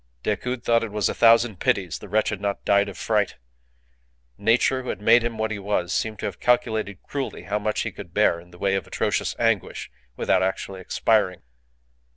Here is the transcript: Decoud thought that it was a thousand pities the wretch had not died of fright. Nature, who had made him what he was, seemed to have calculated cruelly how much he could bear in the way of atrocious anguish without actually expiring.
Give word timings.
Decoud 0.23 0.63
thought 0.63 0.79
that 0.79 0.87
it 0.87 0.91
was 0.91 1.09
a 1.09 1.13
thousand 1.13 1.59
pities 1.59 1.99
the 1.99 2.09
wretch 2.09 2.29
had 2.29 2.41
not 2.41 2.65
died 2.65 2.89
of 2.89 2.97
fright. 2.97 3.35
Nature, 4.35 4.81
who 4.81 4.89
had 4.89 4.99
made 4.99 5.23
him 5.23 5.37
what 5.37 5.51
he 5.51 5.59
was, 5.59 5.93
seemed 5.93 6.17
to 6.17 6.25
have 6.25 6.39
calculated 6.39 7.03
cruelly 7.03 7.43
how 7.43 7.59
much 7.59 7.81
he 7.81 7.91
could 7.91 8.11
bear 8.11 8.39
in 8.39 8.49
the 8.49 8.57
way 8.57 8.73
of 8.73 8.87
atrocious 8.87 9.35
anguish 9.37 9.91
without 10.17 10.41
actually 10.41 10.81
expiring. 10.81 11.43